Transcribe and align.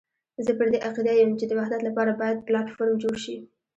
زه 0.45 0.51
پر 0.57 0.67
دې 0.73 0.79
عقيده 0.87 1.13
یم 1.15 1.31
چې 1.39 1.45
د 1.47 1.51
وحدت 1.59 1.81
لپاره 1.87 2.17
باید 2.21 2.45
پلاټ 2.47 2.67
فورم 2.75 2.95
جوړ 3.03 3.15
شي. 3.23 3.35